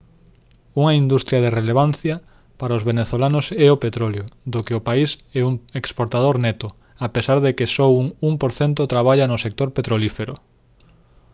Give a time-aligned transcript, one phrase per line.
[0.81, 2.15] unha industria de relevancia
[2.59, 6.67] para os venezolanos é o petróleo do que o país é un exportador neto
[7.05, 10.35] a pesar de que só un 1 % traballa no sector petrolífero